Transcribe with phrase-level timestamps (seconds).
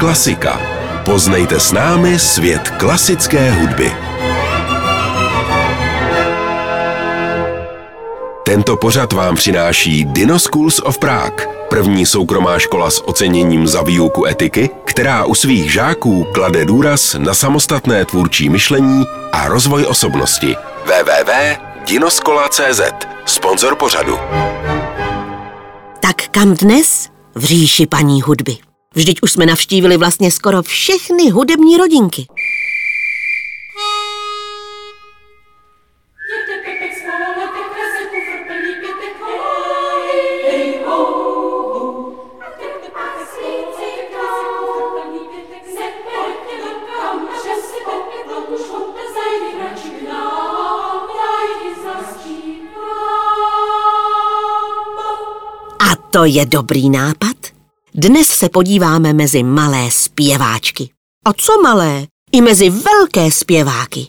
[0.00, 0.60] Klasika.
[1.04, 3.92] Poznejte s námi svět klasické hudby.
[8.44, 14.26] Tento pořad vám přináší Dino Schools of Prague, první soukromá škola s oceněním za výuku
[14.26, 20.56] etiky, která u svých žáků klade důraz na samostatné tvůrčí myšlení a rozvoj osobnosti.
[20.84, 22.80] www.dinoskola.cz
[23.26, 24.18] Sponzor pořadu.
[26.00, 27.08] Tak kam dnes?
[27.34, 28.69] V říši paní hudby.
[28.94, 32.26] Vždyť už jsme navštívili vlastně skoro všechny hudební rodinky.
[55.78, 57.39] A to je dobrý nápad.
[57.94, 60.90] Dnes se podíváme mezi malé zpěváčky.
[61.24, 62.06] A co malé?
[62.32, 64.06] I mezi velké zpěváky.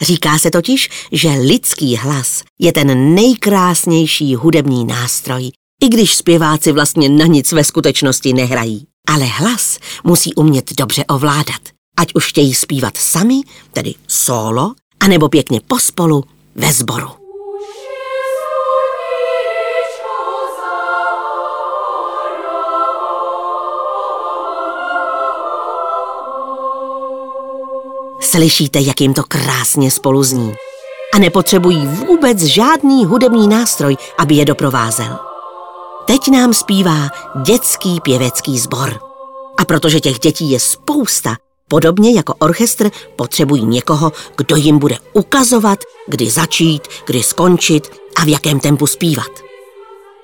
[0.00, 5.50] Říká se totiž, že lidský hlas je ten nejkrásnější hudební nástroj,
[5.82, 8.86] i když zpěváci vlastně na nic ve skutečnosti nehrají.
[9.08, 11.60] Ale hlas musí umět dobře ovládat,
[11.96, 13.40] ať už chtějí zpívat sami,
[13.72, 16.24] tedy solo, anebo pěkně pospolu
[16.54, 17.17] ve sboru.
[28.30, 30.54] Slyšíte, jak jim to krásně spolu zní.
[31.14, 35.18] A nepotřebují vůbec žádný hudební nástroj, aby je doprovázel.
[36.06, 37.08] Teď nám zpívá
[37.42, 39.00] dětský pěvecký sbor.
[39.58, 41.36] A protože těch dětí je spousta,
[41.68, 48.28] podobně jako orchestr potřebují někoho, kdo jim bude ukazovat, kdy začít, kdy skončit a v
[48.28, 49.30] jakém tempu zpívat.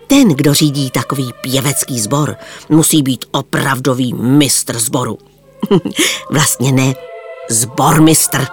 [0.07, 2.37] Ten, kdo řídí takový pěvecký sbor,
[2.69, 5.19] musí být opravdový mistr sboru.
[6.31, 6.95] vlastně ne,
[7.51, 8.47] zbormistr.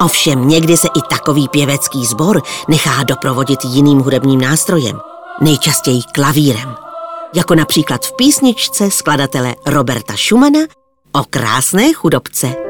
[0.00, 5.00] Ovšem někdy se i takový pěvecký sbor nechá doprovodit jiným hudebním nástrojem,
[5.40, 6.76] nejčastěji klavírem.
[7.34, 10.60] Jako například v písničce skladatele Roberta Schumana
[11.12, 12.69] o krásné chudobce.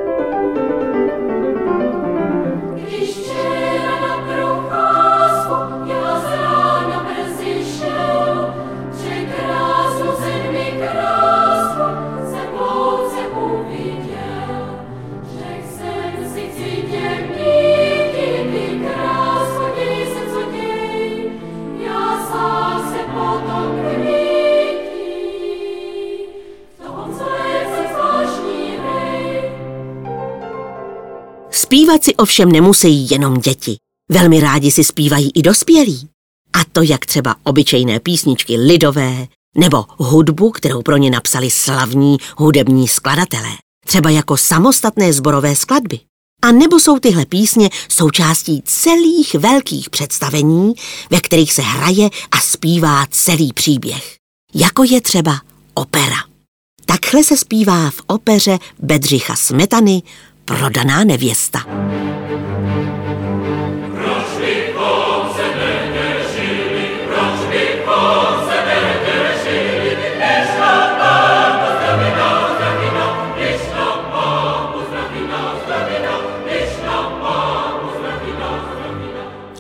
[31.71, 33.77] Zpívat si ovšem nemusí jenom děti.
[34.11, 36.09] Velmi rádi si zpívají i dospělí.
[36.53, 39.27] A to jak třeba obyčejné písničky lidové,
[39.57, 43.51] nebo hudbu, kterou pro ně napsali slavní hudební skladatelé.
[43.87, 46.01] Třeba jako samostatné zborové skladby.
[46.43, 50.75] A nebo jsou tyhle písně součástí celých velkých představení,
[51.11, 54.17] ve kterých se hraje a zpívá celý příběh.
[54.55, 55.41] Jako je třeba
[55.75, 56.17] opera.
[56.87, 60.03] Takhle se zpívá v opeře Bedřicha Smetany
[60.59, 61.59] Prodaná nevěsta.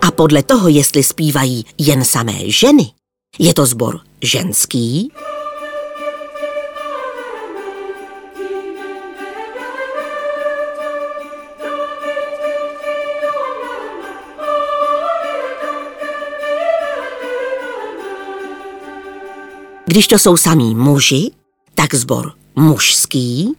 [0.02, 2.90] A podle toho, jestli zpívají jen samé ženy,
[3.38, 5.12] je to sbor ženský,
[19.90, 21.30] Když to jsou samí muži,
[21.74, 23.52] tak sbor mužský,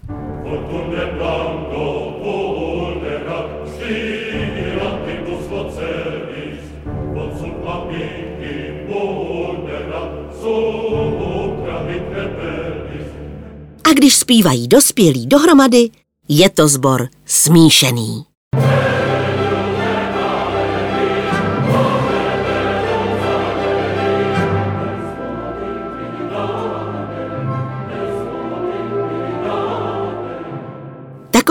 [13.83, 15.89] a když zpívají dospělí dohromady,
[16.27, 18.30] je to sbor smíšený.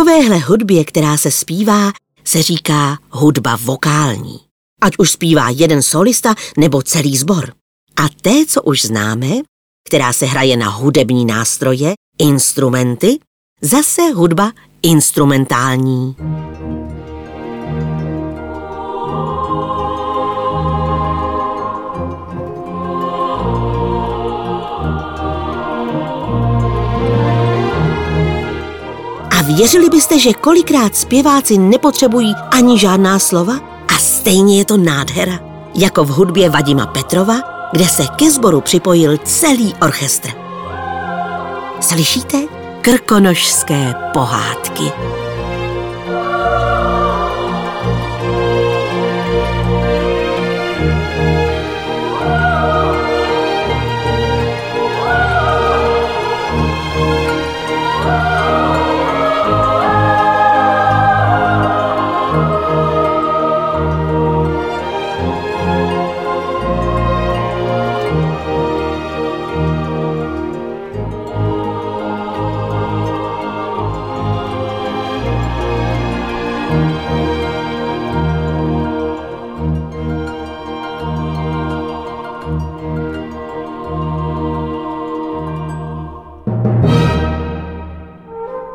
[0.00, 1.93] Takovéhle hudbě, která se zpívá,
[2.25, 4.41] se říká hudba vokální.
[4.81, 7.52] Ať už zpívá jeden solista nebo celý sbor.
[7.97, 9.29] A té, co už známe,
[9.87, 13.19] která se hraje na hudební nástroje, instrumenty,
[13.62, 14.52] zase hudba
[14.82, 16.17] instrumentální.
[29.56, 33.55] Věřili byste, že kolikrát zpěváci nepotřebují ani žádná slova?
[33.88, 35.38] A stejně je to nádhera.
[35.75, 37.35] Jako v hudbě Vadima Petrova,
[37.73, 40.29] kde se ke sboru připojil celý orchestr.
[41.81, 42.38] Slyšíte?
[42.81, 44.85] Krkonožské pohádky.